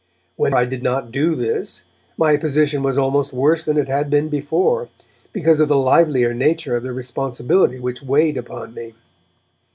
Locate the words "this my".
1.35-2.35